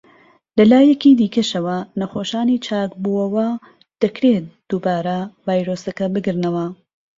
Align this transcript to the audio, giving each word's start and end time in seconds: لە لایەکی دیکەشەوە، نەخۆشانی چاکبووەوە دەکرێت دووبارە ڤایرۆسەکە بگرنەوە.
لە 0.57 0.63
لایەکی 0.71 1.17
دیکەشەوە، 1.21 1.77
نەخۆشانی 1.99 2.61
چاکبووەوە 2.65 3.47
دەکرێت 4.01 4.45
دووبارە 4.69 5.19
ڤایرۆسەکە 5.45 6.05
بگرنەوە. 6.13 6.65